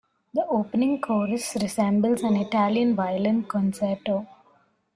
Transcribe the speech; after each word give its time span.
The 0.33 0.47
opening 0.47 0.99
chorus 0.99 1.55
resembles 1.61 2.23
an 2.23 2.35
Italian 2.35 2.95
violin 2.95 3.43
concerto. 3.43 4.25